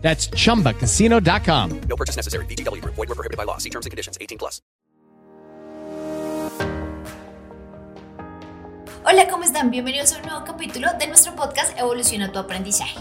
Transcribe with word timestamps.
That's 0.00 0.30
chumbacasino.com. 0.30 1.80
No 1.88 1.96
purchase 1.96 2.16
necessary. 2.16 2.46
VGW 2.46 2.80
Group. 2.80 2.94
Void 2.94 3.08
were 3.08 3.14
prohibited 3.14 3.36
by 3.36 3.44
law. 3.44 3.58
See 3.58 3.70
terms 3.70 3.86
and 3.86 3.90
conditions. 3.90 4.16
18 4.20 4.38
plus. 4.38 4.62
Hola, 9.04 9.26
¿cómo 9.28 9.44
están? 9.44 9.70
Bienvenidos 9.70 10.12
a 10.12 10.18
un 10.18 10.22
nuevo 10.26 10.44
capítulo 10.44 10.88
de 10.98 11.06
nuestro 11.06 11.34
podcast 11.34 11.76
Evoluciona 11.78 12.30
tu 12.30 12.38
aprendizaje. 12.38 13.00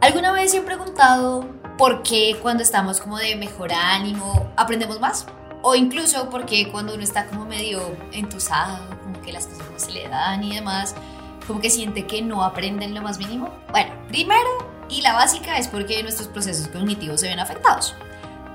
¿Alguna 0.00 0.32
vez 0.32 0.52
se 0.52 0.58
han 0.58 0.64
preguntado 0.64 1.44
por 1.76 2.02
qué 2.04 2.36
cuando 2.40 2.62
estamos 2.62 3.00
como 3.00 3.18
de 3.18 3.34
mejor 3.34 3.72
ánimo 3.72 4.52
aprendemos 4.56 5.00
más? 5.00 5.26
O 5.62 5.74
incluso 5.74 6.30
por 6.30 6.46
qué 6.46 6.70
cuando 6.70 6.94
uno 6.94 7.02
está 7.02 7.26
como 7.26 7.44
medio 7.44 7.96
entusado, 8.12 8.78
como 9.02 9.20
que 9.20 9.32
las 9.32 9.46
cosas 9.48 9.68
no 9.68 9.78
se 9.80 9.90
le 9.90 10.08
dan 10.08 10.44
y 10.44 10.54
demás, 10.54 10.94
como 11.46 11.60
que 11.60 11.70
siente 11.70 12.06
que 12.06 12.22
no 12.22 12.44
aprende 12.44 12.84
en 12.84 12.94
lo 12.94 13.02
más 13.02 13.18
mínimo? 13.18 13.50
Bueno, 13.72 13.92
primero 14.06 14.75
y 14.88 15.02
la 15.02 15.14
básica 15.14 15.58
es 15.58 15.68
porque 15.68 16.02
nuestros 16.02 16.28
procesos 16.28 16.68
cognitivos 16.68 17.20
se 17.20 17.28
ven 17.28 17.40
afectados. 17.40 17.94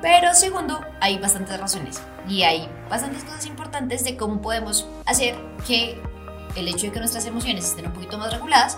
Pero 0.01 0.33
segundo, 0.33 0.83
hay 0.99 1.19
bastantes 1.19 1.59
razones 1.59 2.01
y 2.27 2.43
hay 2.43 2.67
bastantes 2.89 3.23
cosas 3.23 3.45
importantes 3.45 4.03
de 4.03 4.17
cómo 4.17 4.41
podemos 4.41 4.87
hacer 5.05 5.35
que 5.67 6.01
el 6.55 6.67
hecho 6.67 6.87
de 6.87 6.91
que 6.91 6.99
nuestras 6.99 7.25
emociones 7.25 7.65
estén 7.65 7.87
un 7.87 7.93
poquito 7.93 8.17
más 8.17 8.33
reguladas 8.33 8.77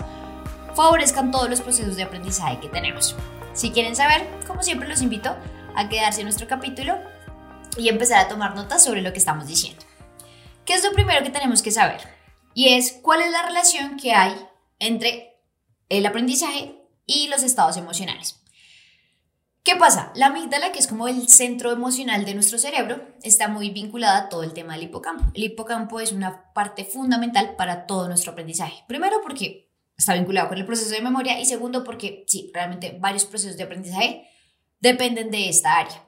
favorezcan 0.74 1.30
todos 1.30 1.48
los 1.48 1.60
procesos 1.60 1.96
de 1.96 2.02
aprendizaje 2.02 2.60
que 2.60 2.68
tenemos. 2.68 3.16
Si 3.54 3.70
quieren 3.70 3.96
saber, 3.96 4.26
como 4.46 4.62
siempre 4.62 4.88
los 4.88 5.00
invito 5.00 5.34
a 5.74 5.88
quedarse 5.88 6.20
en 6.20 6.26
nuestro 6.26 6.46
capítulo 6.46 6.98
y 7.76 7.88
empezar 7.88 8.18
a 8.18 8.28
tomar 8.28 8.54
notas 8.54 8.84
sobre 8.84 9.02
lo 9.02 9.12
que 9.12 9.18
estamos 9.18 9.46
diciendo. 9.46 9.84
¿Qué 10.64 10.74
es 10.74 10.84
lo 10.84 10.92
primero 10.92 11.22
que 11.22 11.30
tenemos 11.30 11.62
que 11.62 11.70
saber? 11.70 12.00
Y 12.54 12.74
es 12.74 12.92
cuál 13.02 13.22
es 13.22 13.30
la 13.30 13.42
relación 13.42 13.96
que 13.96 14.12
hay 14.12 14.34
entre 14.78 15.40
el 15.88 16.06
aprendizaje 16.06 16.83
y 17.06 17.28
los 17.28 17.42
estados 17.42 17.76
emocionales. 17.76 18.40
¿Qué 19.64 19.76
pasa? 19.76 20.12
La 20.14 20.26
amígdala, 20.26 20.72
que 20.72 20.78
es 20.78 20.86
como 20.86 21.08
el 21.08 21.26
centro 21.28 21.72
emocional 21.72 22.26
de 22.26 22.34
nuestro 22.34 22.58
cerebro, 22.58 23.00
está 23.22 23.48
muy 23.48 23.70
vinculada 23.70 24.18
a 24.18 24.28
todo 24.28 24.42
el 24.42 24.52
tema 24.52 24.74
del 24.74 24.84
hipocampo. 24.84 25.24
El 25.32 25.44
hipocampo 25.44 26.00
es 26.00 26.12
una 26.12 26.52
parte 26.52 26.84
fundamental 26.84 27.56
para 27.56 27.86
todo 27.86 28.06
nuestro 28.06 28.32
aprendizaje. 28.32 28.84
Primero 28.86 29.22
porque 29.22 29.70
está 29.96 30.12
vinculado 30.12 30.50
con 30.50 30.58
el 30.58 30.66
proceso 30.66 30.90
de 30.90 31.00
memoria 31.00 31.40
y 31.40 31.46
segundo 31.46 31.82
porque, 31.82 32.24
sí, 32.26 32.50
realmente 32.52 32.98
varios 33.00 33.24
procesos 33.24 33.56
de 33.56 33.62
aprendizaje 33.62 34.28
dependen 34.80 35.30
de 35.30 35.48
esta 35.48 35.78
área. 35.78 36.04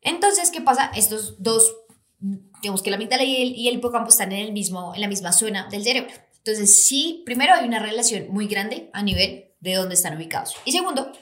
Entonces, 0.00 0.50
¿qué 0.50 0.60
pasa? 0.60 0.90
Estos 0.96 1.40
dos, 1.40 1.72
digamos 2.18 2.82
que 2.82 2.90
la 2.90 2.96
amígdala 2.96 3.22
y 3.22 3.42
el, 3.42 3.54
y 3.54 3.68
el 3.68 3.76
hipocampo 3.76 4.08
están 4.08 4.32
en, 4.32 4.44
el 4.44 4.52
mismo, 4.52 4.92
en 4.92 5.02
la 5.02 5.08
misma 5.08 5.32
zona 5.32 5.68
del 5.68 5.84
cerebro. 5.84 6.10
Entonces, 6.38 6.84
sí, 6.84 7.22
primero 7.24 7.54
hay 7.54 7.64
una 7.64 7.78
relación 7.78 8.26
muy 8.30 8.48
grande 8.48 8.90
a 8.92 9.04
nivel 9.04 9.45
de 9.60 9.74
dónde 9.74 9.94
están 9.94 10.16
ubicados. 10.16 10.54
Y 10.64 10.72
segundo, 10.72 11.12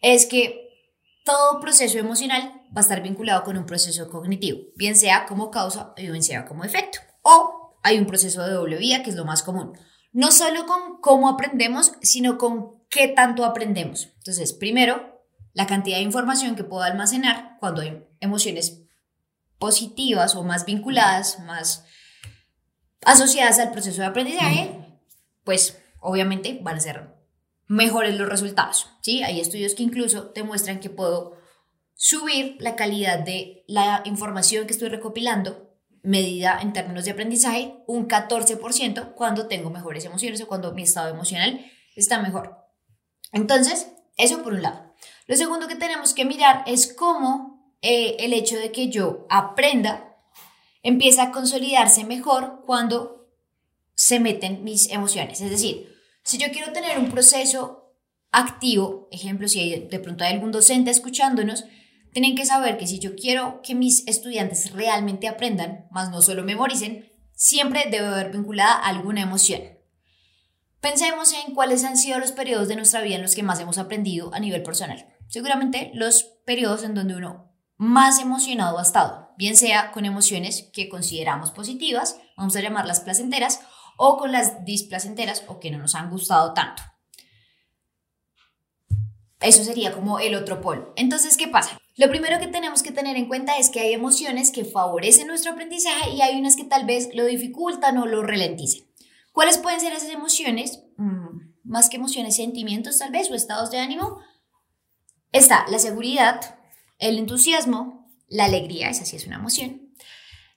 es 0.00 0.26
que 0.26 0.68
todo 1.24 1.60
proceso 1.60 1.98
emocional 1.98 2.62
va 2.66 2.78
a 2.78 2.80
estar 2.80 3.02
vinculado 3.02 3.44
con 3.44 3.56
un 3.56 3.66
proceso 3.66 4.10
cognitivo, 4.10 4.60
bien 4.76 4.96
sea 4.96 5.26
como 5.26 5.50
causa 5.50 5.92
o 5.92 5.94
bien 5.94 6.22
sea 6.22 6.44
como 6.44 6.64
efecto. 6.64 6.98
O 7.22 7.76
hay 7.82 7.98
un 7.98 8.06
proceso 8.06 8.44
de 8.44 8.52
doble 8.52 8.76
vía, 8.76 9.02
que 9.02 9.10
es 9.10 9.16
lo 9.16 9.24
más 9.24 9.42
común. 9.42 9.78
No 10.12 10.30
solo 10.32 10.66
con 10.66 11.00
cómo 11.00 11.28
aprendemos, 11.28 11.92
sino 12.02 12.38
con 12.38 12.82
qué 12.90 13.08
tanto 13.08 13.44
aprendemos. 13.44 14.10
Entonces, 14.18 14.52
primero, 14.52 15.24
la 15.52 15.66
cantidad 15.66 15.96
de 15.96 16.02
información 16.02 16.56
que 16.56 16.64
puedo 16.64 16.82
almacenar 16.82 17.56
cuando 17.60 17.82
hay 17.82 18.04
emociones 18.20 18.82
positivas 19.58 20.34
o 20.34 20.42
más 20.42 20.64
vinculadas, 20.64 21.38
más 21.40 21.84
asociadas 23.04 23.58
al 23.58 23.70
proceso 23.70 24.00
de 24.00 24.08
aprendizaje, 24.08 25.00
pues 25.44 25.78
obviamente 26.00 26.58
van 26.62 26.76
a 26.76 26.80
ser 26.80 27.11
mejores 27.72 28.18
los 28.18 28.28
resultados. 28.28 28.90
¿sí? 29.00 29.22
Hay 29.22 29.40
estudios 29.40 29.74
que 29.74 29.82
incluso 29.82 30.30
demuestran 30.34 30.78
que 30.78 30.90
puedo 30.90 31.38
subir 31.94 32.56
la 32.60 32.76
calidad 32.76 33.20
de 33.20 33.64
la 33.66 34.02
información 34.04 34.66
que 34.66 34.74
estoy 34.74 34.90
recopilando 34.90 35.70
medida 36.02 36.58
en 36.60 36.74
términos 36.74 37.06
de 37.06 37.12
aprendizaje 37.12 37.76
un 37.86 38.08
14% 38.08 39.14
cuando 39.14 39.46
tengo 39.46 39.70
mejores 39.70 40.04
emociones 40.04 40.42
o 40.42 40.48
cuando 40.48 40.74
mi 40.74 40.82
estado 40.82 41.08
emocional 41.08 41.64
está 41.96 42.20
mejor. 42.20 42.58
Entonces, 43.32 43.88
eso 44.18 44.42
por 44.42 44.52
un 44.52 44.62
lado. 44.62 44.92
Lo 45.26 45.36
segundo 45.36 45.66
que 45.66 45.76
tenemos 45.76 46.12
que 46.12 46.26
mirar 46.26 46.64
es 46.66 46.92
cómo 46.92 47.74
eh, 47.80 48.16
el 48.18 48.34
hecho 48.34 48.58
de 48.58 48.70
que 48.70 48.90
yo 48.90 49.26
aprenda 49.30 50.18
empieza 50.82 51.22
a 51.22 51.32
consolidarse 51.32 52.04
mejor 52.04 52.62
cuando 52.66 53.30
se 53.94 54.20
meten 54.20 54.62
mis 54.62 54.90
emociones. 54.90 55.40
Es 55.40 55.50
decir, 55.50 55.91
si 56.22 56.38
yo 56.38 56.50
quiero 56.52 56.72
tener 56.72 56.98
un 56.98 57.10
proceso 57.10 57.94
activo, 58.30 59.08
ejemplo, 59.10 59.48
si 59.48 59.86
de 59.90 59.98
pronto 59.98 60.24
hay 60.24 60.34
algún 60.34 60.52
docente 60.52 60.90
escuchándonos, 60.90 61.64
tienen 62.12 62.34
que 62.34 62.46
saber 62.46 62.78
que 62.78 62.86
si 62.86 62.98
yo 62.98 63.14
quiero 63.14 63.60
que 63.62 63.74
mis 63.74 64.06
estudiantes 64.06 64.72
realmente 64.72 65.28
aprendan, 65.28 65.86
más 65.90 66.10
no 66.10 66.20
solo 66.22 66.44
memoricen, 66.44 67.10
siempre 67.34 67.86
debe 67.90 68.06
haber 68.06 68.30
vinculada 68.30 68.74
alguna 68.74 69.22
emoción. 69.22 69.62
Pensemos 70.80 71.32
en 71.32 71.54
cuáles 71.54 71.84
han 71.84 71.96
sido 71.96 72.18
los 72.18 72.32
periodos 72.32 72.68
de 72.68 72.76
nuestra 72.76 73.02
vida 73.02 73.16
en 73.16 73.22
los 73.22 73.34
que 73.34 73.42
más 73.42 73.60
hemos 73.60 73.78
aprendido 73.78 74.34
a 74.34 74.40
nivel 74.40 74.62
personal. 74.62 75.06
Seguramente 75.28 75.90
los 75.94 76.24
periodos 76.44 76.82
en 76.82 76.94
donde 76.94 77.14
uno 77.14 77.52
más 77.76 78.20
emocionado 78.20 78.78
ha 78.78 78.82
estado, 78.82 79.30
bien 79.38 79.56
sea 79.56 79.92
con 79.92 80.04
emociones 80.04 80.70
que 80.72 80.88
consideramos 80.88 81.50
positivas, 81.50 82.18
vamos 82.36 82.54
a 82.56 82.60
llamarlas 82.60 83.00
placenteras, 83.00 83.60
o 83.96 84.16
con 84.16 84.32
las 84.32 84.64
displacenteras 84.64 85.44
o 85.48 85.60
que 85.60 85.70
no 85.70 85.78
nos 85.78 85.94
han 85.94 86.10
gustado 86.10 86.54
tanto. 86.54 86.82
Eso 89.40 89.64
sería 89.64 89.92
como 89.92 90.20
el 90.20 90.34
otro 90.34 90.60
polo. 90.60 90.92
Entonces, 90.96 91.36
¿qué 91.36 91.48
pasa? 91.48 91.78
Lo 91.96 92.08
primero 92.08 92.38
que 92.38 92.46
tenemos 92.46 92.82
que 92.82 92.92
tener 92.92 93.16
en 93.16 93.26
cuenta 93.26 93.58
es 93.58 93.70
que 93.70 93.80
hay 93.80 93.92
emociones 93.92 94.50
que 94.50 94.64
favorecen 94.64 95.26
nuestro 95.26 95.52
aprendizaje 95.52 96.10
y 96.10 96.22
hay 96.22 96.38
unas 96.38 96.56
que 96.56 96.64
tal 96.64 96.86
vez 96.86 97.10
lo 97.14 97.24
dificultan 97.24 97.98
o 97.98 98.06
lo 98.06 98.22
ralenticen. 98.22 98.86
¿Cuáles 99.32 99.58
pueden 99.58 99.80
ser 99.80 99.92
esas 99.92 100.10
emociones? 100.10 100.84
Mm, 100.96 101.52
más 101.64 101.88
que 101.88 101.96
emociones, 101.96 102.36
sentimientos 102.36 102.98
tal 102.98 103.10
vez 103.10 103.30
o 103.30 103.34
estados 103.34 103.70
de 103.70 103.78
ánimo. 103.78 104.20
Está 105.32 105.66
la 105.68 105.78
seguridad, 105.78 106.58
el 106.98 107.18
entusiasmo, 107.18 108.10
la 108.28 108.44
alegría, 108.44 108.90
esa 108.90 109.04
sí 109.04 109.16
es 109.16 109.26
una 109.26 109.36
emoción, 109.36 109.81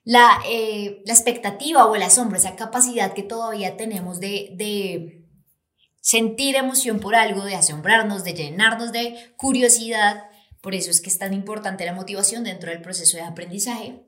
la, 0.05 0.39
eh, 0.47 1.01
la 1.05 1.13
expectativa 1.13 1.88
o 1.88 1.95
el 1.95 2.03
asombro, 2.03 2.38
esa 2.38 2.55
capacidad 2.55 3.13
que 3.13 3.23
todavía 3.23 3.75
tenemos 3.75 4.19
de, 4.19 4.51
de 4.53 5.25
sentir 5.99 6.55
emoción 6.55 6.99
por 6.99 7.16
algo, 7.16 7.43
de 7.43 7.55
asombrarnos, 7.55 8.23
de 8.23 8.35
llenarnos 8.35 8.91
de 8.91 9.33
curiosidad. 9.35 10.29
Por 10.61 10.75
eso 10.75 10.91
es 10.91 11.01
que 11.01 11.09
es 11.09 11.17
tan 11.17 11.33
importante 11.33 11.85
la 11.85 11.93
motivación 11.93 12.43
dentro 12.43 12.69
del 12.69 12.81
proceso 12.81 13.17
de 13.17 13.23
aprendizaje. 13.23 14.05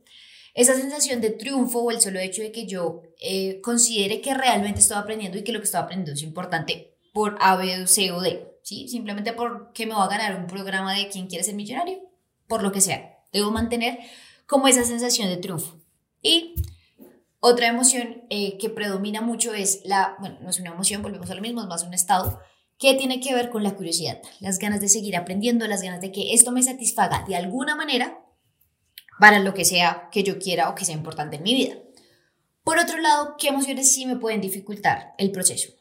Esa 0.53 0.75
sensación 0.75 1.19
de 1.19 1.31
triunfo 1.31 1.81
o 1.81 1.91
el 1.91 1.99
solo 1.99 2.19
hecho 2.19 2.43
de 2.43 2.51
que 2.51 2.67
yo 2.67 3.01
eh, 3.19 3.59
considere 3.61 4.21
que 4.21 4.35
realmente 4.35 4.81
estoy 4.81 4.97
aprendiendo 4.97 5.39
y 5.39 5.43
que 5.43 5.51
lo 5.51 5.59
que 5.59 5.65
estoy 5.65 5.81
aprendiendo 5.81 6.13
es 6.13 6.23
importante 6.23 6.95
por 7.11 7.37
A, 7.39 7.55
B, 7.55 7.87
C 7.87 8.11
o 8.11 8.21
D. 8.21 8.59
¿sí? 8.61 8.87
Simplemente 8.87 9.33
porque 9.33 9.87
me 9.87 9.95
va 9.95 10.03
a 10.03 10.09
ganar 10.09 10.39
un 10.39 10.45
programa 10.45 10.93
de 10.93 11.09
quién 11.09 11.25
quiere 11.25 11.43
ser 11.43 11.55
millonario, 11.55 11.99
por 12.47 12.61
lo 12.61 12.71
que 12.71 12.81
sea. 12.81 13.17
Debo 13.33 13.49
mantener 13.49 13.97
como 14.45 14.67
esa 14.67 14.83
sensación 14.83 15.29
de 15.29 15.37
triunfo. 15.37 15.86
Y 16.21 16.55
otra 17.39 17.67
emoción 17.67 18.23
eh, 18.29 18.57
que 18.57 18.69
predomina 18.69 19.21
mucho 19.21 19.53
es 19.53 19.81
la, 19.85 20.15
bueno, 20.19 20.37
no 20.41 20.49
es 20.49 20.59
una 20.59 20.71
emoción, 20.71 21.01
volvemos 21.01 21.29
a 21.29 21.35
lo 21.35 21.41
mismo, 21.41 21.61
es 21.61 21.67
más 21.67 21.83
un 21.83 21.93
estado 21.93 22.39
que 22.79 22.93
tiene 22.93 23.19
que 23.19 23.33
ver 23.33 23.49
con 23.49 23.63
la 23.63 23.75
curiosidad, 23.75 24.21
las 24.39 24.59
ganas 24.59 24.81
de 24.81 24.89
seguir 24.89 25.15
aprendiendo, 25.15 25.67
las 25.67 25.81
ganas 25.81 26.01
de 26.01 26.11
que 26.11 26.33
esto 26.33 26.51
me 26.51 26.63
satisfaga 26.63 27.25
de 27.27 27.35
alguna 27.35 27.75
manera 27.75 28.19
para 29.19 29.39
lo 29.39 29.53
que 29.53 29.65
sea 29.65 30.09
que 30.11 30.23
yo 30.23 30.37
quiera 30.39 30.69
o 30.69 30.75
que 30.75 30.85
sea 30.85 30.95
importante 30.95 31.37
en 31.37 31.43
mi 31.43 31.55
vida. 31.55 31.75
Por 32.63 32.79
otro 32.79 32.97
lado, 32.97 33.35
¿qué 33.39 33.47
emociones 33.47 33.91
sí 33.93 34.05
me 34.05 34.17
pueden 34.17 34.41
dificultar 34.41 35.13
el 35.17 35.31
proceso? 35.31 35.71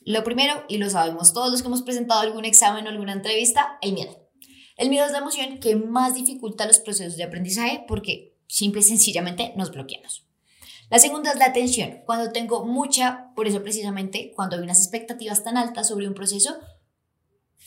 Lo 0.00 0.22
primero, 0.22 0.64
y 0.68 0.78
lo 0.78 0.88
sabemos 0.88 1.32
todos 1.32 1.50
los 1.50 1.62
que 1.62 1.68
hemos 1.68 1.82
presentado 1.82 2.20
algún 2.20 2.44
examen 2.44 2.86
o 2.86 2.90
alguna 2.90 3.12
entrevista, 3.12 3.78
el 3.82 3.92
miedo. 3.92 4.28
El 4.76 4.88
miedo 4.88 5.04
es 5.06 5.12
la 5.12 5.18
emoción 5.18 5.58
que 5.58 5.74
más 5.74 6.14
dificulta 6.14 6.66
los 6.66 6.78
procesos 6.78 7.16
de 7.16 7.24
aprendizaje 7.24 7.84
porque 7.88 8.35
simple 8.46 8.80
y 8.80 8.84
sencillamente 8.84 9.52
nos 9.56 9.70
bloqueamos. 9.70 10.26
La 10.88 10.98
segunda 10.98 11.32
es 11.32 11.38
la 11.38 11.46
atención. 11.46 12.02
Cuando 12.06 12.32
tengo 12.32 12.64
mucha, 12.64 13.32
por 13.34 13.48
eso 13.48 13.62
precisamente, 13.62 14.32
cuando 14.34 14.56
hay 14.56 14.62
unas 14.62 14.78
expectativas 14.78 15.42
tan 15.42 15.56
altas 15.56 15.88
sobre 15.88 16.06
un 16.06 16.14
proceso, 16.14 16.56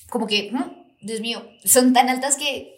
como 0.09 0.25
que, 0.25 0.51
mm, 0.51 1.05
Dios 1.05 1.19
mío, 1.19 1.45
son 1.65 1.93
tan 1.93 2.09
altas 2.09 2.37
que 2.37 2.75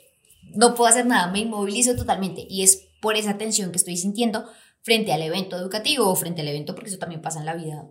no 0.56 0.74
puedo 0.74 0.90
hacer 0.90 1.06
nada, 1.06 1.32
me 1.32 1.40
inmovilizo 1.40 1.96
totalmente 1.96 2.46
y 2.50 2.64
es 2.64 2.88
por 3.02 3.16
esa 3.16 3.38
tensión 3.38 3.72
que 3.72 3.78
estoy 3.78 3.98
sintiendo 3.98 4.46
frente 4.82 5.14
al 5.14 5.22
evento 5.22 5.58
educativo 5.58 6.10
o 6.10 6.16
frente 6.16 6.42
al 6.42 6.48
evento, 6.48 6.74
porque 6.74 6.90
eso 6.90 7.00
también 7.00 7.22
pasa 7.22 7.40
en 7.40 7.46
la 7.46 7.56
vida 7.56 7.88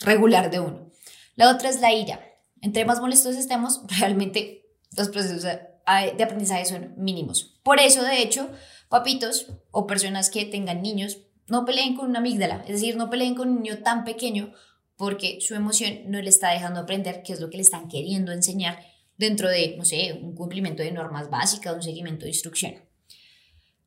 regular 0.00 0.50
de 0.50 0.60
uno. 0.60 0.90
La 1.34 1.50
otra 1.50 1.68
es 1.68 1.80
la 1.80 1.92
ira. 1.92 2.20
Entre 2.62 2.84
más 2.86 3.00
molestos 3.00 3.36
estemos, 3.36 3.82
realmente 3.98 4.66
los 4.96 5.08
procesos 5.10 5.42
de 5.42 6.24
aprendizaje 6.24 6.64
son 6.64 6.94
mínimos. 6.96 7.58
Por 7.62 7.80
eso, 7.80 8.02
de 8.02 8.22
hecho, 8.22 8.50
papitos 8.88 9.52
o 9.70 9.86
personas 9.86 10.30
que 10.30 10.44
tengan 10.44 10.82
niños, 10.82 11.18
no 11.48 11.64
peleen 11.64 11.94
con 11.94 12.08
una 12.10 12.18
amígdala, 12.18 12.64
es 12.66 12.80
decir, 12.80 12.96
no 12.96 13.10
peleen 13.10 13.34
con 13.34 13.48
un 13.48 13.62
niño 13.62 13.78
tan 13.78 14.04
pequeño 14.04 14.52
porque 14.96 15.38
su 15.40 15.54
emoción 15.54 16.10
no 16.10 16.20
le 16.20 16.28
está 16.28 16.50
dejando 16.50 16.80
aprender 16.80 17.22
qué 17.22 17.34
es 17.34 17.40
lo 17.40 17.50
que 17.50 17.58
le 17.58 17.62
están 17.62 17.88
queriendo 17.88 18.32
enseñar 18.32 18.78
dentro 19.16 19.48
de, 19.48 19.76
no 19.76 19.84
sé, 19.84 20.18
un 20.22 20.34
cumplimiento 20.34 20.82
de 20.82 20.92
normas 20.92 21.30
básicas, 21.30 21.74
un 21.74 21.82
seguimiento 21.82 22.24
de 22.24 22.30
instrucción. 22.30 22.74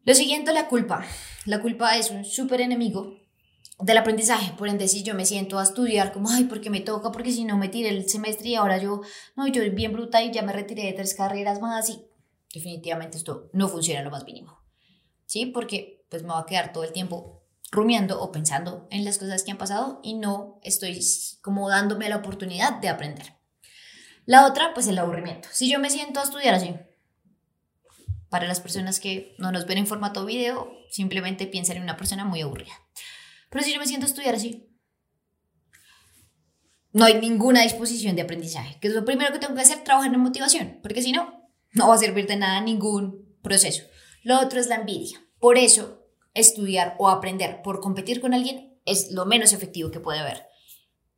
Lo 0.06 0.14
siguiente, 0.14 0.54
la 0.54 0.68
culpa. 0.68 1.06
La 1.46 1.62
culpa 1.62 1.98
es 1.98 2.10
un 2.10 2.26
súper 2.26 2.62
enemigo 2.62 3.18
del 3.80 3.98
aprendizaje. 3.98 4.54
Por 4.58 4.68
ende, 4.68 4.88
si 4.88 5.04
yo 5.04 5.14
me 5.14 5.26
siento 5.26 5.60
a 5.60 5.64
estudiar 5.64 6.12
como, 6.12 6.30
ay, 6.30 6.46
porque 6.46 6.70
me 6.70 6.82
toca, 6.82 7.12
porque 7.12 7.32
si 7.32 7.44
no 7.44 7.58
me 7.58 7.70
tiré 7.70 7.90
el 7.90 8.08
semestre 8.10 8.50
y 8.50 8.56
ahora 8.56 8.78
yo, 8.78 9.02
no, 9.36 9.48
yo 9.48 9.62
bien 9.72 9.94
bruta 9.94 10.24
y 10.24 10.32
ya 10.32 10.42
me 10.42 10.54
retiré 10.54 10.84
de 10.84 10.94
tres 10.94 11.14
carreras 11.14 11.62
más 11.62 11.90
y 11.90 12.02
definitivamente 12.54 13.18
esto 13.18 13.50
no 13.54 13.68
funciona 13.68 14.02
lo 14.02 14.12
más 14.12 14.26
mínimo. 14.26 14.59
¿Sí? 15.30 15.46
Porque 15.46 16.04
pues 16.10 16.24
me 16.24 16.30
va 16.30 16.40
a 16.40 16.46
quedar 16.48 16.74
todo 16.74 16.84
el 16.84 16.92
tiempo 16.92 17.46
rumiando 17.72 18.20
o 18.20 18.32
pensando 18.32 18.88
en 18.90 19.06
las 19.06 19.20
cosas 19.20 19.44
que 19.44 19.52
han 19.52 19.60
pasado 19.60 20.00
y 20.02 20.16
no 20.16 20.60
estoy 20.64 21.00
como 21.44 21.70
dándome 21.70 22.10
la 22.10 22.16
oportunidad 22.16 22.80
de 22.80 22.90
aprender. 22.90 23.36
La 24.26 24.48
otra, 24.48 24.74
pues 24.74 24.88
el 24.88 24.98
aburrimiento. 24.98 25.48
Si 25.52 25.72
yo 25.72 25.78
me 25.80 25.92
siento 25.92 26.20
a 26.20 26.24
estudiar 26.24 26.56
así, 26.56 26.74
para 28.30 28.48
las 28.48 28.60
personas 28.60 29.00
que 29.00 29.36
no 29.38 29.52
nos 29.52 29.68
ven 29.68 29.78
en 29.78 29.86
formato 29.86 30.26
video, 30.26 30.72
simplemente 30.90 31.46
piensan 31.46 31.78
en 31.78 31.84
una 31.84 31.96
persona 31.96 32.26
muy 32.26 32.42
aburrida. 32.42 32.74
Pero 33.52 33.64
si 33.64 33.72
yo 33.72 33.80
me 33.80 33.86
siento 33.86 34.08
a 34.08 34.10
estudiar 34.10 34.34
así, 34.34 34.68
no 36.92 37.06
hay 37.06 37.22
ninguna 37.22 37.62
disposición 37.62 38.16
de 38.16 38.24
aprendizaje, 38.24 38.80
que 38.80 38.88
es 38.88 38.96
lo 38.96 39.06
primero 39.06 39.32
que 39.32 39.38
tengo 39.38 39.54
que 39.54 39.62
hacer, 39.62 39.84
trabajar 39.84 40.12
en 40.12 40.20
motivación, 40.20 40.80
porque 40.82 41.04
si 41.04 41.12
no, 41.12 41.52
no 41.74 41.88
va 41.88 41.94
a 41.94 42.00
servir 42.00 42.26
de 42.26 42.36
nada 42.36 42.62
ningún 42.62 43.38
proceso. 43.44 43.84
Lo 44.30 44.40
otro 44.40 44.60
es 44.60 44.68
la 44.68 44.76
envidia. 44.76 45.20
Por 45.40 45.58
eso, 45.58 46.06
estudiar 46.36 46.96
o 47.00 47.10
aprender 47.10 47.64
por 47.64 47.80
competir 47.80 48.22
con 48.22 48.36
alguien 48.36 48.80
es 48.86 49.12
lo 49.12 49.26
menos 49.26 49.54
efectivo 49.54 49.90
que 49.90 50.00
puede 50.00 50.20
haber. 50.20 50.46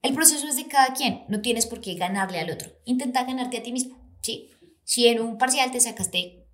El 0.02 0.14
proceso 0.14 0.48
es 0.48 0.56
de 0.56 0.70
cada 0.70 0.94
quien, 0.94 1.26
no 1.28 1.42
tienes 1.42 1.66
por 1.66 1.82
qué 1.82 1.96
ganarle 1.96 2.40
al 2.40 2.50
otro. 2.50 2.72
Intenta 2.86 3.26
ganarte 3.26 3.58
a 3.58 3.64
ti 3.64 3.74
mismo, 3.74 3.98
¿sí? 4.22 4.52
Si 4.86 5.10
en 5.10 5.20
un 5.20 5.38
parcial 5.38 5.72
te 5.72 5.82
sacaste 5.82 6.48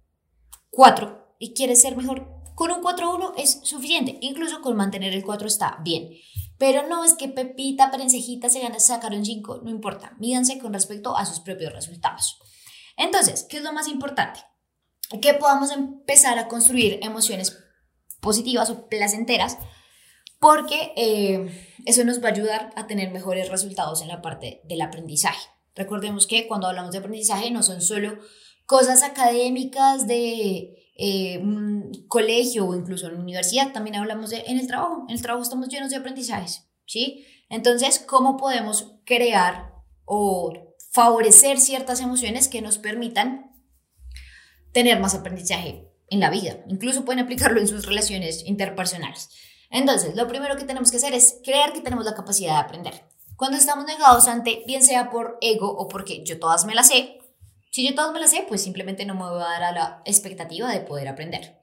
4 0.72 1.36
y 1.38 1.54
quieres 1.54 1.80
ser 1.80 1.96
mejor, 1.96 2.28
con 2.56 2.72
un 2.72 2.82
4-1 2.82 3.36
es 3.38 3.60
suficiente, 3.62 4.18
incluso 4.22 4.60
con 4.62 4.76
mantener 4.76 5.14
el 5.14 5.24
4 5.24 5.48
está 5.48 5.78
bien. 5.84 6.10
Pero 6.58 6.88
no 6.88 7.06
es 7.06 7.14
que 7.14 7.28
Pepita, 7.28 7.92
Perencejita 7.92 8.50
se 8.50 8.62
gana, 8.62 8.80
sacaron 8.80 9.24
5, 9.24 9.62
no 9.64 9.70
importa, 9.70 10.16
mídanse 10.18 10.58
con 10.58 10.74
respecto 10.74 11.16
a 11.16 11.28
sus 11.28 11.40
propios 11.40 11.72
resultados. 11.72 12.40
Entonces, 12.98 13.46
¿qué 13.48 13.58
es 13.58 13.64
lo 13.64 13.74
más 13.74 13.88
importante? 13.88 14.40
Que 15.22 15.34
podamos 15.34 15.72
empezar 15.72 16.38
a 16.38 16.48
construir 16.48 17.00
emociones 17.02 17.58
positivas 18.20 18.70
o 18.70 18.88
placenteras, 18.88 19.58
porque 20.40 20.94
eh, 20.96 21.50
eso 21.86 22.04
nos 22.04 22.22
va 22.22 22.30
a 22.30 22.32
ayudar 22.32 22.74
a 22.76 22.88
tener 22.88 23.12
mejores 23.12 23.50
resultados 23.50 24.02
en 24.02 24.10
la 24.10 24.22
parte 24.22 24.62
del 24.66 24.82
aprendizaje. 24.82 25.48
Recordemos 25.76 26.28
que 26.28 26.48
cuando 26.48 26.68
hablamos 26.68 26.92
de 26.92 26.98
aprendizaje 26.98 27.52
no 27.52 27.64
son 27.64 27.82
solo 27.82 28.20
cosas 28.66 29.04
académicas 29.04 30.08
de 30.08 30.92
eh, 30.96 31.38
un 31.38 31.92
colegio 32.08 32.66
o 32.66 32.76
incluso 32.76 33.08
en 33.08 33.14
la 33.14 33.20
universidad, 33.20 33.72
también 33.72 33.96
hablamos 33.96 34.32
de 34.32 34.44
en 34.48 34.60
el 34.60 34.68
trabajo. 34.68 35.06
En 35.08 35.16
el 35.16 35.22
trabajo 35.22 35.44
estamos 35.44 35.70
llenos 35.70 35.92
de 35.92 35.98
aprendizajes, 35.98 36.68
¿sí? 36.86 37.26
Entonces, 37.50 38.00
¿cómo 38.00 38.36
podemos 38.36 38.96
crear 39.06 39.74
o 40.06 40.52
favorecer 40.92 41.60
ciertas 41.60 42.02
emociones 42.02 42.48
que 42.48 42.62
nos 42.62 42.78
permitan 42.78 43.47
tener 44.78 45.00
más 45.00 45.16
aprendizaje 45.16 45.92
en 46.08 46.20
la 46.20 46.30
vida? 46.30 46.58
Incluso 46.68 47.04
pueden 47.04 47.24
aplicarlo 47.24 47.60
en 47.60 47.68
sus 47.68 47.88
relaciones 47.88 48.46
interpersonales. 48.46 49.32
Entonces, 49.72 50.16
lo 50.16 50.28
primero 50.28 50.56
que 50.56 50.66
tenemos 50.66 50.92
que 50.92 50.98
hacer 50.98 51.16
es 51.16 51.40
creer 51.44 51.74
que 51.74 51.82
tenemos 51.82 52.06
la 52.06 52.14
capacidad 52.14 52.54
de 52.54 52.60
aprender. 52.60 53.08
Cuando 53.36 53.58
estamos 53.58 53.86
negados 53.86 54.28
ante, 54.28 54.64
bien 54.68 54.84
sea 54.84 55.10
por 55.10 55.40
ego 55.42 55.68
o 55.68 55.88
porque 55.88 56.24
yo 56.24 56.38
todas 56.38 56.66
me 56.66 56.76
las 56.76 56.90
sé, 56.90 57.18
si 57.72 57.88
yo 57.88 57.96
todas 57.96 58.14
me 58.14 58.20
las 58.20 58.30
sé, 58.30 58.46
pues 58.48 58.62
simplemente 58.62 59.04
no 59.04 59.16
me 59.16 59.22
voy 59.22 59.42
a 59.42 59.46
dar 59.46 59.64
a 59.64 59.72
la 59.72 60.02
expectativa 60.06 60.72
de 60.72 60.82
poder 60.82 61.08
aprender. 61.08 61.60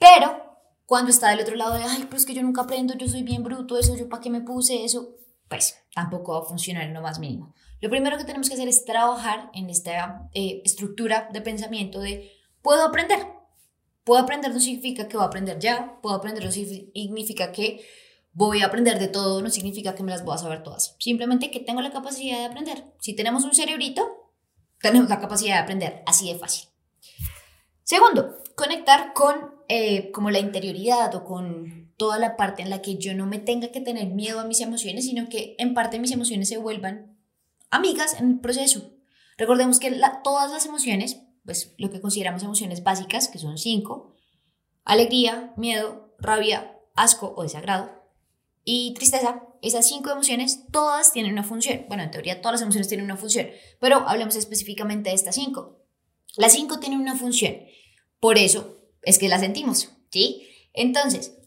Pero 0.00 0.42
cuando 0.84 1.12
está 1.12 1.30
del 1.30 1.42
otro 1.42 1.54
lado 1.54 1.74
de, 1.74 1.84
ay, 1.84 2.08
pues 2.10 2.26
que 2.26 2.34
yo 2.34 2.42
nunca 2.42 2.62
aprendo, 2.62 2.94
yo 2.94 3.06
soy 3.06 3.22
bien 3.22 3.44
bruto, 3.44 3.78
eso, 3.78 3.94
yo 3.94 4.08
para 4.08 4.20
qué 4.20 4.30
me 4.30 4.40
puse 4.40 4.84
eso, 4.84 5.14
pues 5.48 5.76
tampoco 5.94 6.32
va 6.32 6.40
a 6.40 6.48
funcionar 6.48 6.82
en 6.82 6.94
lo 6.94 7.02
más 7.02 7.20
mínimo. 7.20 7.54
Lo 7.80 7.90
primero 7.90 8.18
que 8.18 8.24
tenemos 8.24 8.48
que 8.48 8.54
hacer 8.54 8.68
es 8.68 8.84
trabajar 8.84 9.50
en 9.54 9.70
esta 9.70 10.28
eh, 10.34 10.62
estructura 10.64 11.28
de 11.32 11.40
pensamiento 11.40 12.00
de, 12.00 12.32
puedo 12.62 12.82
aprender. 12.82 13.26
Puedo 14.04 14.22
aprender 14.22 14.52
no 14.52 14.60
significa 14.60 15.06
que 15.06 15.16
voy 15.16 15.24
a 15.24 15.28
aprender 15.28 15.58
ya, 15.58 15.98
puedo 16.00 16.16
aprender 16.16 16.44
no 16.44 16.50
significa 16.50 17.52
que 17.52 17.84
voy 18.32 18.62
a 18.62 18.66
aprender 18.66 18.98
de 18.98 19.08
todo, 19.08 19.42
no 19.42 19.50
significa 19.50 19.94
que 19.94 20.02
me 20.02 20.12
las 20.12 20.24
voy 20.24 20.34
a 20.34 20.38
saber 20.38 20.62
todas. 20.62 20.96
Simplemente 20.98 21.50
que 21.50 21.60
tengo 21.60 21.82
la 21.82 21.90
capacidad 21.90 22.38
de 22.38 22.46
aprender. 22.46 22.84
Si 23.00 23.14
tenemos 23.14 23.44
un 23.44 23.54
cerebrito, 23.54 24.32
tenemos 24.80 25.08
la 25.08 25.20
capacidad 25.20 25.56
de 25.56 25.62
aprender 25.62 26.02
así 26.06 26.32
de 26.32 26.38
fácil. 26.38 26.68
Segundo, 27.84 28.38
conectar 28.54 29.12
con 29.12 29.58
eh, 29.68 30.10
como 30.12 30.30
la 30.30 30.38
interioridad 30.38 31.14
o 31.14 31.24
con 31.24 31.92
toda 31.98 32.18
la 32.18 32.36
parte 32.36 32.62
en 32.62 32.70
la 32.70 32.80
que 32.80 32.96
yo 32.96 33.14
no 33.14 33.26
me 33.26 33.38
tenga 33.38 33.68
que 33.68 33.80
tener 33.80 34.08
miedo 34.08 34.40
a 34.40 34.44
mis 34.44 34.60
emociones, 34.60 35.04
sino 35.04 35.28
que 35.28 35.56
en 35.58 35.74
parte 35.74 35.98
mis 35.98 36.12
emociones 36.12 36.48
se 36.48 36.56
vuelvan 36.56 37.17
amigas 37.70 38.14
en 38.20 38.30
el 38.30 38.40
proceso. 38.40 38.92
Recordemos 39.36 39.78
que 39.78 40.00
todas 40.24 40.50
las 40.50 40.66
emociones, 40.66 41.20
pues 41.44 41.74
lo 41.78 41.90
que 41.90 42.00
consideramos 42.00 42.42
emociones 42.42 42.82
básicas, 42.82 43.28
que 43.28 43.38
son 43.38 43.58
cinco, 43.58 44.14
alegría, 44.84 45.52
miedo, 45.56 46.14
rabia, 46.18 46.78
asco 46.94 47.34
o 47.36 47.42
desagrado, 47.42 47.98
y 48.64 48.92
tristeza, 48.94 49.44
esas 49.62 49.88
cinco 49.88 50.10
emociones, 50.10 50.66
todas 50.70 51.12
tienen 51.12 51.32
una 51.32 51.42
función. 51.44 51.86
Bueno, 51.88 52.02
en 52.02 52.10
teoría 52.10 52.42
todas 52.42 52.54
las 52.54 52.62
emociones 52.62 52.88
tienen 52.88 53.06
una 53.06 53.16
función, 53.16 53.48
pero 53.80 54.06
hablemos 54.08 54.36
específicamente 54.36 55.10
de 55.10 55.16
estas 55.16 55.36
cinco. 55.36 55.86
Las 56.36 56.52
cinco 56.52 56.78
tienen 56.78 57.00
una 57.00 57.16
función, 57.16 57.56
por 58.20 58.36
eso 58.36 58.82
es 59.02 59.18
que 59.18 59.28
las 59.28 59.40
sentimos, 59.40 59.90
¿sí? 60.10 60.48
Entonces, 60.74 61.37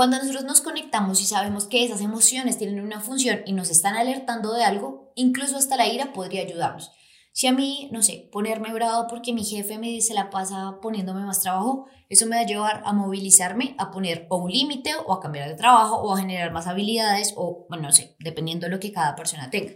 cuando 0.00 0.16
nosotros 0.16 0.44
nos 0.44 0.62
conectamos 0.62 1.20
y 1.20 1.26
sabemos 1.26 1.66
que 1.66 1.84
esas 1.84 2.00
emociones 2.00 2.56
tienen 2.56 2.80
una 2.80 3.00
función 3.00 3.42
y 3.44 3.52
nos 3.52 3.68
están 3.68 3.96
alertando 3.96 4.54
de 4.54 4.64
algo, 4.64 5.12
incluso 5.14 5.58
hasta 5.58 5.76
la 5.76 5.88
ira 5.88 6.14
podría 6.14 6.40
ayudarnos. 6.40 6.90
Si 7.34 7.46
a 7.46 7.52
mí, 7.52 7.90
no 7.92 8.00
sé, 8.00 8.30
ponerme 8.32 8.72
bravo 8.72 9.08
porque 9.10 9.34
mi 9.34 9.44
jefe 9.44 9.76
me 9.76 9.88
dice 9.88 10.14
la 10.14 10.30
pasa 10.30 10.78
poniéndome 10.80 11.20
más 11.26 11.42
trabajo, 11.42 11.84
eso 12.08 12.24
me 12.24 12.36
va 12.36 12.40
a 12.40 12.46
llevar 12.46 12.80
a 12.86 12.94
movilizarme, 12.94 13.74
a 13.76 13.90
poner 13.90 14.26
o 14.30 14.38
un 14.38 14.50
límite 14.50 14.94
o 15.04 15.12
a 15.12 15.20
cambiar 15.20 15.50
de 15.50 15.54
trabajo 15.54 15.96
o 15.96 16.14
a 16.14 16.18
generar 16.18 16.50
más 16.50 16.66
habilidades 16.66 17.34
o, 17.36 17.66
bueno, 17.68 17.88
no 17.88 17.92
sé, 17.92 18.16
dependiendo 18.20 18.68
de 18.68 18.70
lo 18.70 18.80
que 18.80 18.92
cada 18.92 19.14
persona 19.14 19.50
tenga. 19.50 19.74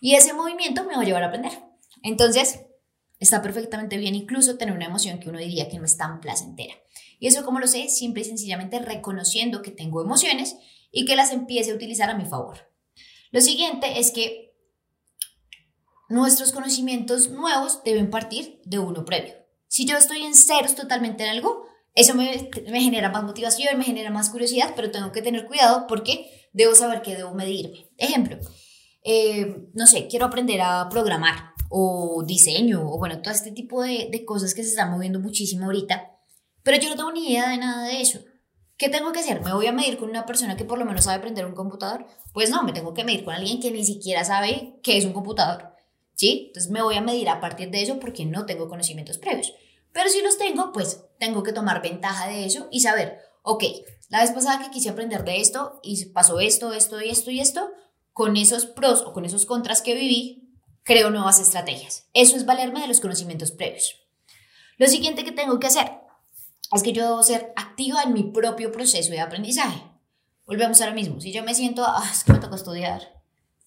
Y 0.00 0.14
ese 0.14 0.32
movimiento 0.32 0.84
me 0.84 0.96
va 0.96 1.02
a 1.02 1.04
llevar 1.04 1.24
a 1.24 1.26
aprender. 1.26 1.52
Entonces, 2.02 2.64
está 3.20 3.42
perfectamente 3.42 3.98
bien 3.98 4.14
incluso 4.14 4.56
tener 4.56 4.74
una 4.74 4.86
emoción 4.86 5.20
que 5.20 5.28
uno 5.28 5.38
diría 5.38 5.68
que 5.68 5.78
no 5.78 5.84
es 5.84 5.98
tan 5.98 6.20
placentera. 6.20 6.72
Y 7.22 7.28
eso, 7.28 7.44
como 7.44 7.60
lo 7.60 7.68
sé, 7.68 7.88
simple 7.88 8.22
y 8.22 8.24
sencillamente 8.24 8.80
reconociendo 8.80 9.62
que 9.62 9.70
tengo 9.70 10.02
emociones 10.02 10.56
y 10.90 11.04
que 11.04 11.14
las 11.14 11.30
empiece 11.30 11.70
a 11.70 11.74
utilizar 11.76 12.10
a 12.10 12.16
mi 12.18 12.24
favor. 12.24 12.68
Lo 13.30 13.40
siguiente 13.40 14.00
es 14.00 14.10
que 14.10 14.56
nuestros 16.08 16.50
conocimientos 16.50 17.30
nuevos 17.30 17.84
deben 17.84 18.10
partir 18.10 18.60
de 18.64 18.80
uno 18.80 19.04
previo. 19.04 19.34
Si 19.68 19.86
yo 19.86 19.96
estoy 19.98 20.22
en 20.22 20.34
ceros 20.34 20.74
totalmente 20.74 21.22
en 21.22 21.30
algo, 21.30 21.64
eso 21.94 22.16
me, 22.16 22.50
genera 22.80 23.08
más 23.08 23.22
motivación, 23.22 23.78
me 23.78 23.84
genera 23.84 24.10
más 24.10 24.28
curiosidad, 24.28 24.72
pero 24.74 24.90
tengo 24.90 25.12
que 25.12 25.22
tener 25.22 25.46
cuidado 25.46 25.86
porque 25.86 26.48
debo 26.52 26.74
saber 26.74 27.02
qué 27.02 27.14
debo 27.14 27.34
medirme. 27.34 27.88
Ejemplo, 27.98 28.36
eh, 29.04 29.68
no 29.74 29.86
sé, 29.86 30.08
quiero 30.08 30.26
aprender 30.26 30.60
a 30.60 30.88
programar 30.88 31.52
o 31.68 32.24
diseño 32.26 32.82
o 32.84 32.98
bueno, 32.98 33.22
todo 33.22 33.32
este 33.32 33.52
tipo 33.52 33.80
de, 33.80 34.08
de 34.10 34.24
cosas 34.24 34.54
que 34.54 34.64
se 34.64 34.70
están 34.70 34.90
moviendo 34.90 35.20
muchísimo 35.20 35.66
ahorita, 35.66 36.11
pero 36.62 36.78
yo 36.78 36.90
no 36.90 36.96
tengo 36.96 37.12
ni 37.12 37.30
idea 37.30 37.48
de 37.48 37.58
nada 37.58 37.86
de 37.86 38.00
eso. 38.00 38.20
¿Qué 38.76 38.88
tengo 38.88 39.12
que 39.12 39.20
hacer? 39.20 39.40
¿Me 39.42 39.52
voy 39.52 39.66
a 39.66 39.72
medir 39.72 39.96
con 39.96 40.10
una 40.10 40.26
persona 40.26 40.56
que 40.56 40.64
por 40.64 40.78
lo 40.78 40.84
menos 40.84 41.04
sabe 41.04 41.18
aprender 41.18 41.46
un 41.46 41.54
computador? 41.54 42.06
Pues 42.32 42.50
no, 42.50 42.62
me 42.62 42.72
tengo 42.72 42.94
que 42.94 43.04
medir 43.04 43.24
con 43.24 43.34
alguien 43.34 43.60
que 43.60 43.70
ni 43.70 43.84
siquiera 43.84 44.24
sabe 44.24 44.80
qué 44.82 44.96
es 44.96 45.04
un 45.04 45.12
computador. 45.12 45.72
¿sí? 46.14 46.44
Entonces 46.48 46.70
me 46.70 46.82
voy 46.82 46.96
a 46.96 47.00
medir 47.00 47.28
a 47.28 47.40
partir 47.40 47.70
de 47.70 47.82
eso 47.82 47.98
porque 47.98 48.24
no 48.24 48.46
tengo 48.46 48.68
conocimientos 48.68 49.18
previos. 49.18 49.52
Pero 49.92 50.08
si 50.08 50.22
los 50.22 50.38
tengo, 50.38 50.72
pues 50.72 51.04
tengo 51.18 51.42
que 51.42 51.52
tomar 51.52 51.82
ventaja 51.82 52.28
de 52.28 52.44
eso 52.44 52.68
y 52.70 52.80
saber, 52.80 53.18
ok, 53.42 53.64
la 54.08 54.20
vez 54.20 54.30
pasada 54.30 54.62
que 54.62 54.70
quise 54.70 54.90
aprender 54.90 55.24
de 55.24 55.40
esto 55.40 55.80
y 55.82 56.06
pasó 56.06 56.40
esto, 56.40 56.72
esto 56.72 57.00
y 57.00 57.10
esto 57.10 57.30
y 57.30 57.40
esto, 57.40 57.70
con 58.12 58.36
esos 58.36 58.66
pros 58.66 59.02
o 59.02 59.12
con 59.12 59.24
esos 59.24 59.46
contras 59.46 59.82
que 59.82 59.94
viví, 59.94 60.56
creo 60.82 61.10
nuevas 61.10 61.40
estrategias. 61.40 62.08
Eso 62.14 62.36
es 62.36 62.46
valerme 62.46 62.80
de 62.80 62.88
los 62.88 63.00
conocimientos 63.00 63.52
previos. 63.52 63.96
Lo 64.78 64.86
siguiente 64.86 65.24
que 65.24 65.32
tengo 65.32 65.58
que 65.58 65.66
hacer 65.66 66.01
es 66.76 66.82
que 66.82 66.92
yo 66.92 67.04
debo 67.04 67.22
ser 67.22 67.52
activa 67.56 68.02
en 68.02 68.12
mi 68.12 68.24
propio 68.24 68.72
proceso 68.72 69.10
de 69.10 69.20
aprendizaje. 69.20 69.82
Volvemos 70.46 70.80
a 70.80 70.86
lo 70.86 70.94
mismo. 70.94 71.20
Si 71.20 71.32
yo 71.32 71.44
me 71.44 71.54
siento, 71.54 71.84
ah, 71.86 72.08
es 72.10 72.24
que 72.24 72.32
me 72.32 72.38
toca 72.38 72.56
estudiar, 72.56 73.22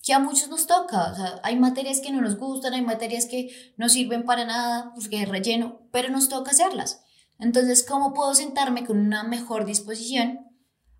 que 0.05 0.13
a 0.13 0.19
muchos 0.19 0.49
nos 0.49 0.67
toca. 0.67 1.11
O 1.11 1.15
sea, 1.15 1.39
hay 1.43 1.55
materias 1.55 1.99
que 1.99 2.11
no 2.11 2.21
nos 2.21 2.37
gustan, 2.37 2.73
hay 2.73 2.81
materias 2.81 3.25
que 3.25 3.73
no 3.77 3.89
sirven 3.89 4.23
para 4.23 4.45
nada, 4.45 4.91
porque 4.93 5.21
es 5.21 5.27
relleno, 5.27 5.81
pero 5.91 6.09
nos 6.09 6.29
toca 6.29 6.51
hacerlas. 6.51 7.01
Entonces, 7.39 7.83
¿cómo 7.83 8.13
puedo 8.13 8.33
sentarme 8.35 8.85
con 8.85 8.99
una 8.99 9.23
mejor 9.23 9.65
disposición 9.65 10.47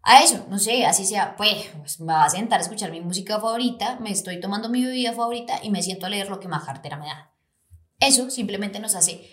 a 0.02 0.24
eso? 0.24 0.46
No 0.50 0.60
sé, 0.60 0.86
así 0.86 1.06
sea, 1.06 1.36
pues, 1.38 1.70
pues 1.78 2.00
me 2.00 2.14
va 2.14 2.26
a 2.26 2.30
sentar 2.30 2.60
a 2.60 2.64
escuchar 2.64 2.92
mi 2.92 3.02
música 3.02 3.40
favorita, 3.40 4.00
me 4.00 4.12
estoy 4.12 4.40
tomando 4.40 4.70
mi 4.70 4.84
bebida 4.84 5.14
favorita 5.14 5.60
y 5.64 5.70
me 5.70 5.84
siento 5.84 6.08
a 6.08 6.10
leer 6.10 6.30
lo 6.30 6.40
que 6.40 6.48
más 6.48 6.66
cartera 6.66 6.98
me 6.98 7.06
da. 7.06 7.32
Eso 8.00 8.30
simplemente 8.30 8.80
nos 8.80 8.96
hace 8.96 9.30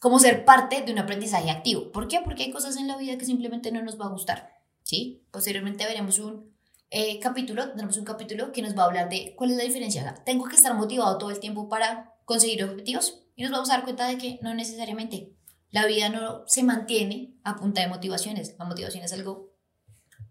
como 0.00 0.18
ser 0.18 0.44
parte 0.44 0.80
de 0.80 0.92
un 0.92 0.98
aprendizaje 0.98 1.50
activo. 1.50 1.92
¿Por 1.92 2.08
qué? 2.08 2.20
Porque 2.24 2.44
hay 2.44 2.50
cosas 2.50 2.76
en 2.76 2.88
la 2.88 2.96
vida 2.96 3.18
que 3.18 3.26
simplemente 3.26 3.70
no 3.70 3.82
nos 3.82 4.00
va 4.00 4.06
a 4.06 4.10
gustar. 4.10 4.50
¿sí? 4.82 5.22
Posteriormente 5.30 5.84
veremos 5.84 6.18
un 6.18 6.52
eh, 6.90 7.20
capítulo, 7.20 7.70
tenemos 7.70 7.96
un 7.98 8.04
capítulo 8.04 8.50
que 8.50 8.62
nos 8.62 8.76
va 8.76 8.82
a 8.82 8.86
hablar 8.86 9.08
de 9.10 9.34
cuál 9.36 9.50
es 9.50 9.58
la 9.58 9.62
diferencia. 9.62 10.14
tengo 10.24 10.46
que 10.46 10.56
estar 10.56 10.74
motivado 10.74 11.18
todo 11.18 11.30
el 11.30 11.38
tiempo 11.38 11.68
para 11.68 12.14
conseguir 12.24 12.64
objetivos 12.64 13.20
y 13.36 13.42
nos 13.42 13.52
vamos 13.52 13.70
a 13.70 13.74
dar 13.74 13.84
cuenta 13.84 14.08
de 14.08 14.18
que 14.18 14.38
no 14.42 14.54
necesariamente. 14.54 15.36
La 15.70 15.86
vida 15.86 16.08
no 16.08 16.42
se 16.46 16.64
mantiene 16.64 17.38
a 17.44 17.56
punta 17.56 17.82
de 17.82 17.88
motivaciones. 17.88 18.56
La 18.58 18.64
motivación 18.64 19.04
es 19.04 19.12
algo 19.12 19.50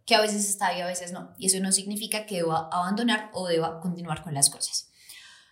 que 0.05 0.15
a 0.15 0.21
veces 0.21 0.49
está 0.49 0.75
y 0.77 0.81
a 0.81 0.88
veces 0.88 1.13
no. 1.13 1.33
Y 1.38 1.45
eso 1.45 1.59
no 1.61 1.71
significa 1.71 2.25
que 2.25 2.38
deba 2.38 2.67
abandonar 2.71 3.29
o 3.33 3.47
deba 3.47 3.79
continuar 3.79 4.23
con 4.23 4.33
las 4.33 4.49
cosas. 4.49 4.88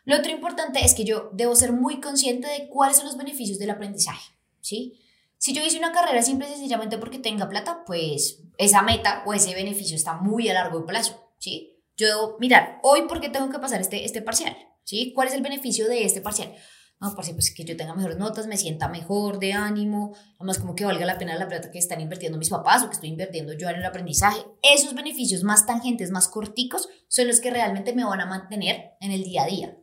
Lo 0.08 0.16
otro 0.16 0.32
importante 0.32 0.86
es 0.86 0.96
que 0.96 1.04
yo 1.04 1.30
debo 1.34 1.54
ser 1.54 1.74
muy 1.74 2.00
consciente 2.00 2.48
de 2.48 2.70
cuáles 2.70 2.96
son 2.96 3.08
los 3.08 3.18
beneficios 3.18 3.60
del 3.60 3.72
aprendizaje, 3.72 4.32
¿sí? 4.62 5.02
Si 5.38 5.52
yo 5.52 5.62
hice 5.62 5.78
una 5.78 5.92
carrera 5.92 6.22
simple 6.22 6.48
y 6.48 6.52
sencillamente 6.52 6.98
porque 6.98 7.20
tenga 7.20 7.50
plata, 7.50 7.84
pues 7.86 8.42
esa 8.58 8.82
meta 8.84 9.24
o 9.26 9.34
ese 9.34 9.54
beneficio 9.54 9.98
está 9.98 10.14
muy 10.14 10.48
a 10.48 10.54
largo 10.54 10.86
plazo, 10.86 11.34
¿sí? 11.40 11.84
Yo 11.98 12.08
debo 12.08 12.38
mirar, 12.40 12.80
hoy 12.84 13.02
por 13.02 13.20
qué 13.20 13.28
tengo 13.28 13.50
que 13.50 13.60
pasar 13.60 13.82
este, 13.82 14.06
este 14.06 14.22
parcial, 14.22 14.56
¿sí? 14.86 15.12
¿Cuál 15.14 15.28
es 15.28 15.34
el 15.34 15.42
beneficio 15.42 15.90
de 15.90 16.06
este 16.06 16.22
parcial? 16.22 16.56
No, 17.02 17.14
parce, 17.14 17.34
pues 17.34 17.54
que 17.54 17.66
yo 17.66 17.76
tenga 17.76 17.94
mejores 17.94 18.18
notas, 18.18 18.48
me 18.48 18.56
sienta 18.56 18.88
mejor 18.88 19.40
de 19.40 19.52
ánimo, 19.52 20.16
además 20.38 20.60
como 20.60 20.74
que 20.74 20.86
valga 20.86 21.06
la 21.06 21.18
pena 21.18 21.38
la 21.38 21.50
plata 21.50 21.70
que 21.70 21.80
están 21.80 22.00
invirtiendo 22.00 22.38
mis 22.38 22.50
papás 22.50 22.82
o 22.82 22.88
que 22.88 22.96
estoy 22.96 23.10
invirtiendo 23.10 23.52
yo 23.52 23.68
en 23.68 23.76
el 23.76 23.86
aprendizaje. 23.86 24.40
Esos 24.64 24.96
beneficios 24.96 25.44
más 25.44 25.66
tangentes, 25.66 26.12
más 26.12 26.30
corticos, 26.30 26.88
son 27.10 27.28
los 27.28 27.42
que 27.42 27.52
realmente 27.52 27.92
me 27.92 28.06
van 28.06 28.22
a 28.22 28.26
mantener 28.26 28.94
en 29.02 29.12
el 29.12 29.26
día 29.26 29.44
a 29.44 29.48
día. 29.48 29.78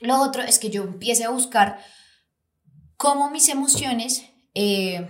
Lo 0.00 0.20
otro 0.20 0.42
es 0.42 0.58
que 0.58 0.70
yo 0.70 0.82
empiece 0.82 1.24
a 1.24 1.30
buscar 1.30 1.78
cómo 2.96 3.30
mis 3.30 3.48
emociones, 3.48 4.24
eh, 4.54 5.08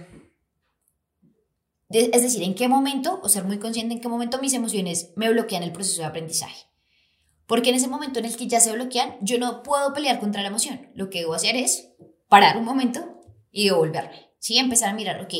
es 1.89 2.23
decir, 2.23 2.43
en 2.43 2.55
qué 2.55 2.69
momento, 2.69 3.21
o 3.23 3.29
ser 3.29 3.45
muy 3.45 3.59
consciente 3.59 3.95
en 3.95 4.01
qué 4.01 4.09
momento 4.09 4.41
mis 4.41 4.55
emociones 4.55 5.13
me 5.17 5.31
bloquean 5.31 5.63
el 5.63 5.73
proceso 5.73 6.03
de 6.03 6.09
aprendizaje. 6.09 6.67
Porque 7.47 7.71
en 7.71 7.77
ese 7.77 7.89
momento 7.89 8.19
en 8.19 8.25
el 8.25 8.37
que 8.37 8.49
ya 8.49 8.61
se 8.61 8.73
bloquean, 8.73 9.17
yo 9.21 9.39
no 9.39 9.63
puedo 9.63 9.93
pelear 9.93 10.19
contra 10.19 10.43
la 10.43 10.49
emoción. 10.49 10.91
Lo 10.95 11.11
que 11.11 11.21
debo 11.21 11.35
hacer 11.35 11.55
es 11.55 11.93
parar 12.29 12.57
un 12.57 12.65
momento 12.65 13.23
y 13.51 13.67
devolverme. 13.67 14.33
¿sí? 14.41 14.59
Empezar 14.59 14.91
a 14.91 14.95
mirar, 14.95 15.21
ok, 15.21 15.35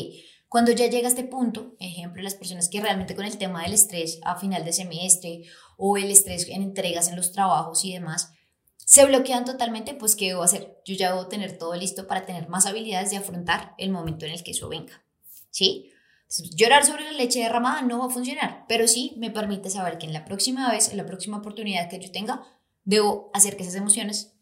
cuando 0.49 0.71
ya 0.71 0.87
llega 0.87 1.07
a 1.07 1.09
este 1.09 1.25
punto, 1.25 1.75
ejemplo, 1.79 2.23
las 2.23 2.35
personas 2.35 2.69
que 2.69 2.79
realmente 2.79 3.15
con 3.15 3.25
el 3.25 3.37
tema 3.37 3.63
del 3.63 3.73
estrés 3.73 4.19
a 4.23 4.37
final 4.37 4.63
de 4.63 4.71
semestre 4.71 5.41
o 5.75 5.97
el 5.97 6.09
estrés 6.09 6.47
en 6.47 6.61
entregas 6.61 7.09
en 7.09 7.17
los 7.17 7.33
trabajos 7.33 7.83
y 7.83 7.93
demás, 7.93 8.31
se 8.87 9.03
bloquean 9.03 9.43
totalmente, 9.43 9.93
pues 9.93 10.15
¿qué 10.15 10.27
debo 10.27 10.43
hacer? 10.43 10.81
Yo 10.85 10.95
ya 10.95 11.09
debo 11.11 11.27
tener 11.27 11.57
todo 11.57 11.75
listo 11.75 12.07
para 12.07 12.25
tener 12.25 12.47
más 12.47 12.65
habilidades 12.65 13.11
de 13.11 13.17
afrontar 13.17 13.75
el 13.77 13.89
momento 13.89 14.25
en 14.25 14.31
el 14.31 14.43
que 14.43 14.51
eso 14.51 14.69
venga, 14.69 15.03
¿sí? 15.49 15.91
llorar 16.55 16.85
sobre 16.85 17.03
la 17.03 17.11
leche 17.11 17.41
derramada 17.41 17.81
no 17.81 17.99
va 17.99 18.05
a 18.05 18.09
funcionar, 18.09 18.63
pero 18.69 18.87
sí 18.87 19.13
me 19.17 19.29
permite 19.29 19.69
saber 19.69 19.97
que 19.97 20.05
en 20.05 20.13
la 20.13 20.23
próxima 20.23 20.71
vez, 20.71 20.89
en 20.89 20.95
la 20.95 21.05
próxima 21.05 21.37
oportunidad 21.37 21.89
que 21.89 21.99
yo 21.99 22.09
tenga, 22.13 22.43
debo 22.85 23.29
hacer 23.33 23.57
que 23.57 23.63
esas 23.63 23.75
emociones 23.75 24.33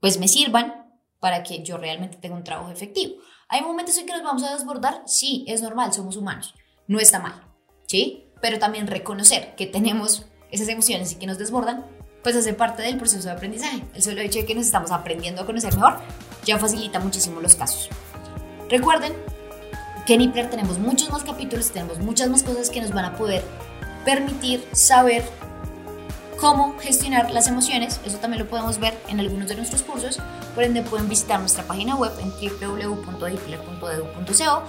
pues 0.00 0.18
me 0.18 0.26
sirvan 0.26 0.92
para 1.20 1.44
que 1.44 1.62
yo 1.62 1.78
realmente 1.78 2.16
tenga 2.16 2.34
un 2.34 2.42
trabajo 2.42 2.72
efectivo. 2.72 3.14
¿Hay 3.48 3.62
momentos 3.62 3.96
en 3.96 4.06
que 4.06 4.12
nos 4.12 4.24
vamos 4.24 4.42
a 4.42 4.56
desbordar? 4.56 5.02
Sí, 5.06 5.44
es 5.46 5.62
normal, 5.62 5.92
somos 5.92 6.16
humanos, 6.16 6.52
no 6.88 6.98
está 6.98 7.20
mal, 7.20 7.46
¿sí? 7.86 8.26
Pero 8.42 8.58
también 8.58 8.88
reconocer 8.88 9.54
que 9.54 9.66
tenemos 9.66 10.26
esas 10.50 10.66
emociones 10.66 11.12
y 11.12 11.16
que 11.16 11.28
nos 11.28 11.38
desbordan 11.38 11.86
pues 12.24 12.34
hace 12.34 12.54
parte 12.54 12.82
del 12.82 12.96
proceso 12.96 13.28
de 13.28 13.34
aprendizaje. 13.34 13.84
El 13.94 14.02
solo 14.02 14.22
hecho 14.22 14.40
de 14.40 14.46
que 14.46 14.54
nos 14.54 14.64
estamos 14.64 14.90
aprendiendo 14.90 15.42
a 15.42 15.46
conocer 15.46 15.76
mejor 15.76 15.98
ya 16.44 16.58
facilita 16.58 16.98
muchísimo 16.98 17.40
los 17.40 17.54
casos. 17.54 17.90
Recuerden 18.70 19.12
que 20.06 20.14
en 20.14 20.22
IPLER 20.22 20.48
tenemos 20.50 20.78
muchos 20.78 21.10
más 21.10 21.22
capítulos, 21.22 21.70
tenemos 21.70 21.98
muchas 21.98 22.30
más 22.30 22.42
cosas 22.42 22.70
que 22.70 22.80
nos 22.80 22.92
van 22.92 23.04
a 23.04 23.14
poder 23.16 23.44
permitir 24.06 24.66
saber 24.72 25.22
cómo 26.40 26.78
gestionar 26.78 27.30
las 27.30 27.46
emociones. 27.46 28.00
Eso 28.06 28.16
también 28.18 28.42
lo 28.42 28.48
podemos 28.48 28.78
ver 28.78 28.98
en 29.08 29.20
algunos 29.20 29.48
de 29.48 29.56
nuestros 29.56 29.82
cursos. 29.82 30.18
Por 30.54 30.64
ende, 30.64 30.80
pueden 30.82 31.10
visitar 31.10 31.40
nuestra 31.40 31.64
página 31.64 31.94
web 31.94 32.12
en 32.20 32.30
www.ipler.edu.co 32.30 34.62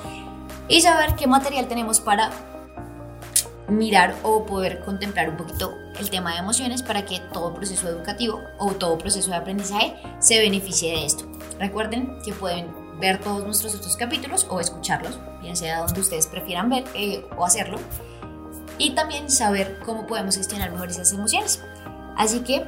y 0.68 0.82
saber 0.82 1.16
qué 1.16 1.28
material 1.28 1.70
tenemos 1.70 2.02
para 2.02 2.32
mirar 3.70 4.14
o 4.24 4.46
poder 4.46 4.84
contemplar 4.84 5.30
un 5.30 5.38
poquito 5.38 5.85
el 6.00 6.10
tema 6.10 6.34
de 6.34 6.40
emociones 6.40 6.84
para 6.84 7.06
que 7.06 7.20
todo 7.34 7.54
proceso 7.54 7.88
educativo 7.88 8.42
o 8.58 8.72
todo 8.74 8.98
proceso 8.98 9.32
de 9.32 9.38
aprendizaje 9.38 9.96
se 10.20 10.40
beneficie 10.40 10.92
de 10.92 11.06
esto. 11.06 11.26
Recuerden 11.60 12.18
que 12.24 12.34
pueden 12.34 12.68
ver 13.00 13.20
todos 13.20 13.44
nuestros 13.44 13.76
otros 13.76 13.98
capítulos 13.98 14.48
o 14.50 14.60
escucharlos, 14.60 15.20
bien 15.42 15.56
sea 15.56 15.80
donde 15.80 16.00
ustedes 16.00 16.28
prefieran 16.28 16.70
ver 16.70 16.86
eh, 16.94 17.26
o 17.38 17.46
hacerlo, 17.46 17.80
y 18.78 18.92
también 18.92 19.30
saber 19.30 19.80
cómo 19.86 20.06
podemos 20.06 20.36
gestionar 20.36 20.72
mejor 20.72 20.90
esas 20.90 21.12
emociones. 21.12 21.62
Así 22.18 22.40
que 22.42 22.66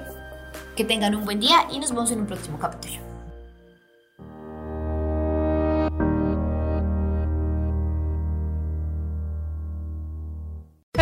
que 0.76 0.86
tengan 0.86 1.16
un 1.16 1.26
buen 1.26 1.40
día 1.40 1.68
y 1.72 1.80
nos 1.80 1.90
vemos 1.90 2.12
en 2.12 2.22
un 2.22 2.28
próximo 2.28 2.60
capítulo. 2.60 3.07